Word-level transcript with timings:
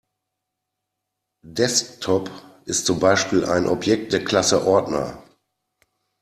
Desktop 1.45 2.31
ist 2.65 2.87
zum 2.87 2.99
Beispiel 2.99 3.45
ein 3.45 3.67
Objekt 3.67 4.13
der 4.13 4.25
Klasse 4.25 4.65
Ordner. 4.65 5.21